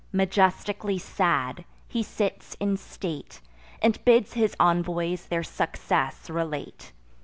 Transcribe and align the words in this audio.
Majestically 0.11 0.97
sad, 0.97 1.63
he 1.87 2.01
sits 2.01 2.57
in 2.59 2.75
state, 2.75 3.39
And 3.83 4.03
bids 4.03 4.33
his 4.33 4.55
envoys 4.59 5.27
their 5.27 5.43
success 5.43 6.27
relate. 6.27 6.91